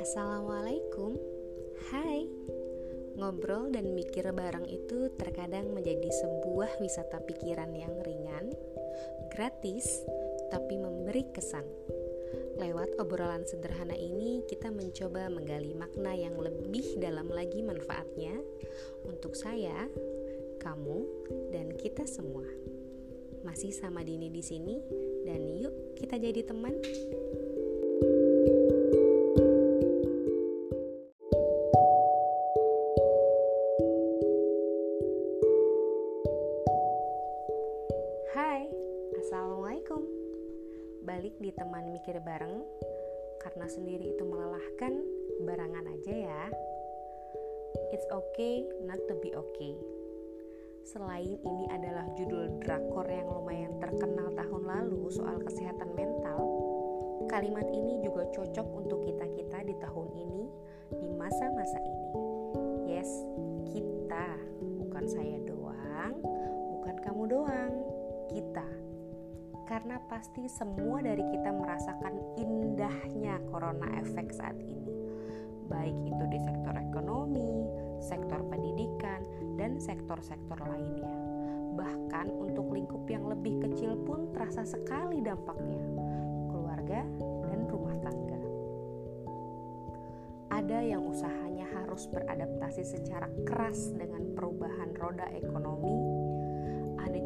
[0.00, 1.12] Assalamualaikum.
[1.92, 2.24] Hai.
[3.20, 8.48] Ngobrol dan mikir bareng itu terkadang menjadi sebuah wisata pikiran yang ringan
[9.28, 10.00] Gratis,
[10.48, 11.68] tapi memberi kesan.
[12.56, 18.40] Lewat obrolan sederhana ini kita mencoba menggali makna yang lebih dalam lagi manfaatnya
[19.04, 19.84] Untuk saya,
[20.64, 21.04] kamu,
[21.52, 22.48] dan kita semua.
[23.44, 24.80] Masih sama Dini di sini
[25.28, 26.72] dan yuk kita jadi teman.
[41.10, 42.62] Balik di teman mikir bareng
[43.42, 44.94] Karena sendiri itu melelahkan
[45.42, 46.42] Barangan aja ya
[47.90, 49.74] It's okay not to be okay
[50.86, 56.40] Selain ini adalah judul drakor yang lumayan terkenal tahun lalu soal kesehatan mental,
[57.28, 60.42] kalimat ini juga cocok untuk kita-kita di tahun ini,
[60.94, 62.10] di masa-masa ini.
[62.86, 63.10] Yes,
[63.70, 64.40] kita,
[64.82, 66.16] bukan saya doang,
[66.78, 67.72] bukan kamu doang,
[68.32, 68.89] kita.
[69.70, 74.90] Karena pasti semua dari kita merasakan indahnya corona efek saat ini.
[75.70, 77.70] Baik itu di sektor ekonomi,
[78.02, 79.22] sektor pendidikan,
[79.54, 81.14] dan sektor-sektor lainnya.
[81.78, 85.86] Bahkan untuk lingkup yang lebih kecil pun terasa sekali dampaknya,
[86.50, 87.06] keluarga
[87.46, 88.42] dan rumah tangga.
[90.50, 96.09] Ada yang usahanya harus beradaptasi secara keras dengan perubahan roda ekonomi,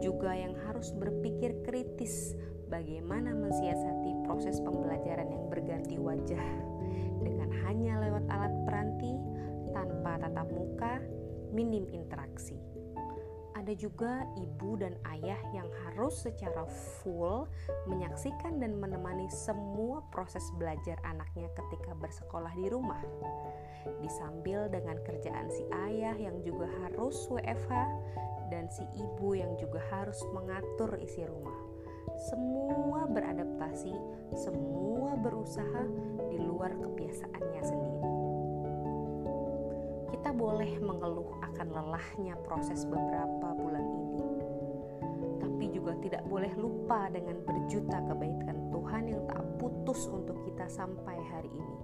[0.01, 2.35] juga yang harus berpikir kritis
[2.67, 6.49] bagaimana mensiasati proses pembelajaran yang berganti wajah
[7.23, 9.13] dengan hanya lewat alat peranti
[9.71, 10.99] tanpa tatap muka
[11.55, 12.74] minim interaksi.
[13.65, 16.69] Ada juga ibu dan ayah yang harus secara
[17.01, 17.49] full
[17.89, 23.01] menyaksikan dan menemani semua proses belajar anaknya ketika bersekolah di rumah.
[24.05, 27.73] Disambil dengan kerjaan si ayah yang juga harus WFH
[28.53, 31.57] dan si ibu yang juga harus mengatur isi rumah.
[32.29, 33.97] Semua beradaptasi,
[34.45, 35.89] semua berusaha
[36.29, 38.24] di luar kebiasaannya sendiri
[40.25, 44.25] kita boleh mengeluh akan lelahnya proses beberapa bulan ini.
[45.37, 51.21] Tapi juga tidak boleh lupa dengan berjuta kebaikan Tuhan yang tak putus untuk kita sampai
[51.29, 51.77] hari ini.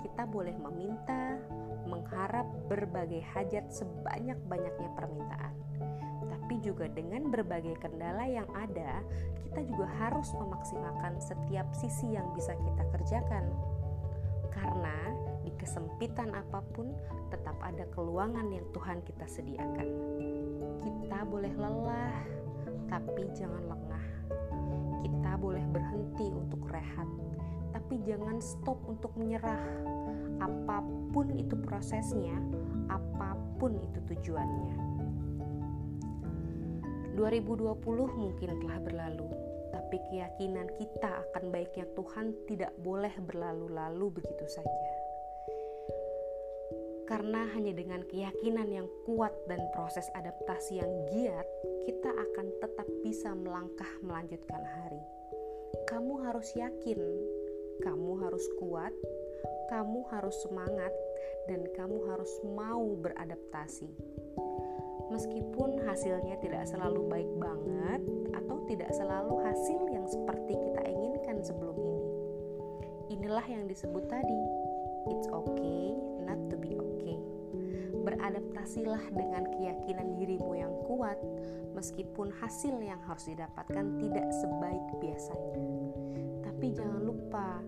[0.00, 1.36] Kita boleh meminta,
[1.84, 5.52] mengharap berbagai hajat sebanyak-banyaknya permintaan.
[6.24, 9.04] Tapi juga dengan berbagai kendala yang ada,
[9.44, 13.44] kita juga harus memaksimalkan setiap sisi yang bisa kita kerjakan.
[14.56, 16.90] Karena di kesempitan apa pun
[17.28, 19.88] tetap ada keluangan yang Tuhan kita sediakan.
[20.82, 22.24] Kita boleh lelah,
[22.88, 24.06] tapi jangan lengah.
[25.04, 27.08] Kita boleh berhenti untuk rehat,
[27.72, 29.60] tapi jangan stop untuk menyerah.
[30.38, 30.82] Apa
[31.12, 32.36] pun itu prosesnya,
[32.88, 34.76] apa pun itu tujuannya.
[37.18, 37.74] 2020
[38.14, 39.26] mungkin telah berlalu,
[39.74, 45.07] tapi keyakinan kita akan baiknya Tuhan tidak boleh berlalu-lalu begitu saja
[47.08, 51.48] karena hanya dengan keyakinan yang kuat dan proses adaptasi yang giat,
[51.88, 55.00] kita akan tetap bisa melangkah melanjutkan hari.
[55.88, 57.00] Kamu harus yakin,
[57.80, 58.92] kamu harus kuat,
[59.72, 60.92] kamu harus semangat,
[61.48, 63.88] dan kamu harus mau beradaptasi.
[65.08, 68.04] Meskipun hasilnya tidak selalu baik banget,
[68.36, 72.04] atau tidak selalu hasil yang seperti kita inginkan sebelum ini,
[73.16, 74.67] inilah yang disebut tadi:
[75.08, 75.96] it's okay
[76.28, 77.16] not to be okay.
[78.04, 81.16] Beradaptasilah dengan keyakinan dirimu yang kuat,
[81.72, 85.60] meskipun hasil yang harus didapatkan tidak sebaik biasanya.
[86.44, 87.60] Tapi jangan lupa,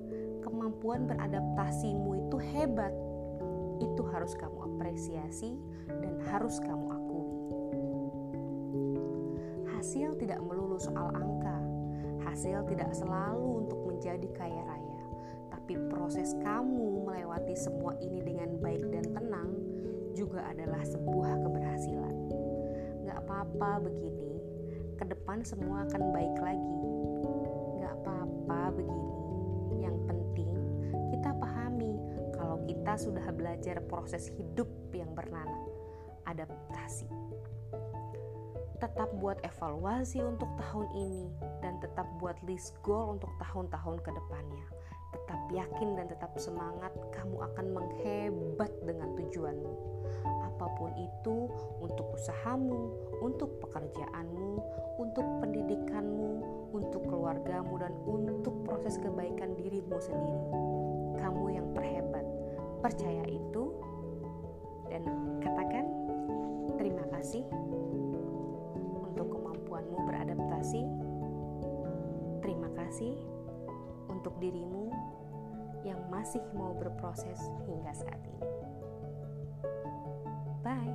[0.44, 2.92] kemampuan beradaptasimu itu hebat.
[3.80, 5.56] Itu harus kamu apresiasi
[5.88, 7.28] dan harus kamu akui.
[9.72, 11.56] Hasil tidak melulu soal angka.
[12.28, 14.89] Hasil tidak selalu untuk menjadi kaya raya
[15.70, 19.54] tapi proses kamu melewati semua ini dengan baik dan tenang
[20.18, 22.16] juga adalah sebuah keberhasilan.
[23.06, 24.42] Gak apa-apa begini,
[24.98, 26.78] ke depan semua akan baik lagi.
[27.78, 29.22] Gak apa-apa begini,
[29.78, 30.50] yang penting
[31.14, 32.02] kita pahami
[32.34, 35.70] kalau kita sudah belajar proses hidup yang bernama
[36.26, 37.06] adaptasi.
[38.82, 41.30] Tetap buat evaluasi untuk tahun ini
[41.62, 44.79] dan tetap buat list goal untuk tahun-tahun ke depannya
[45.10, 49.74] tetap yakin dan tetap semangat, kamu akan menghebat dengan tujuanmu.
[50.46, 51.50] Apa pun itu,
[51.82, 54.52] untuk usahamu, untuk pekerjaanmu,
[55.02, 56.30] untuk pendidikanmu,
[56.70, 60.46] untuk keluargamu, dan untuk proses kebaikan dirimu sendiri.
[61.20, 62.24] kamu yang terhebat.
[62.80, 63.76] Percaya itu
[64.88, 65.04] dan
[65.44, 65.84] katakan
[66.80, 67.44] terima kasih
[69.04, 70.82] untuk kemampuanmu beradaptasi.
[72.40, 73.39] Terima kasih
[74.20, 74.92] untuk dirimu
[75.80, 78.48] yang masih mau berproses hingga saat ini.
[80.60, 80.92] Bye.